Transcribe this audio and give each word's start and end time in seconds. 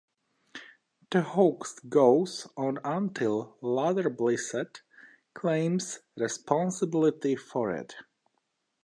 The 1.11 1.21
hoax 1.21 1.77
goes 1.77 2.47
on 2.57 2.79
until 2.83 3.55
"Luther 3.61 4.09
Blissett" 4.09 4.81
claims 5.35 5.99
responsibility 6.17 7.35
for 7.35 7.69
it. 7.69 7.93